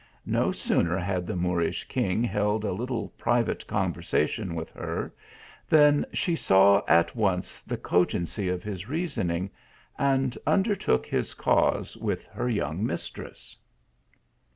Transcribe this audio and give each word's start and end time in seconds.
No 0.25 0.51
sooner 0.51 0.97
had 0.97 1.27
the 1.27 1.35
Moorish 1.35 1.83
king 1.83 2.23
held 2.23 2.65
a 2.65 2.71
little 2.73 3.09
private 3.19 3.67
conversation 3.67 4.55
with 4.55 4.71
her, 4.71 5.13
than 5.69 6.07
she 6.11 6.35
saw 6.35 6.81
at 6.87 7.15
once 7.15 7.61
the 7.61 7.77
cogency 7.77 8.49
of 8.49 8.63
his 8.63 8.89
reasoning, 8.89 9.51
and 9.99 10.35
undertook 10.47 11.05
his 11.05 11.35
cause 11.35 11.95
with 11.97 12.25
her 12.25 12.49
young 12.49 12.83
mistress. 12.83 13.55